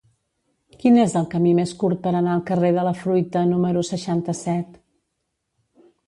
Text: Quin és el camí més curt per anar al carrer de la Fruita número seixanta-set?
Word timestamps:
Quin 0.83 0.95
és 1.01 1.11
el 1.19 1.25
camí 1.33 1.49
més 1.57 1.73
curt 1.83 1.99
per 2.05 2.13
anar 2.19 2.31
al 2.35 2.41
carrer 2.47 2.71
de 2.77 2.85
la 2.87 2.93
Fruita 3.01 3.43
número 3.51 3.83
seixanta-set? 3.91 4.81